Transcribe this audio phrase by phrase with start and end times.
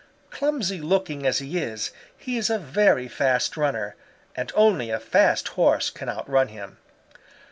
[0.31, 3.95] Clumsy looking as he is, he is a very fast runner,
[4.35, 6.79] and only a fast Horse can outrun him.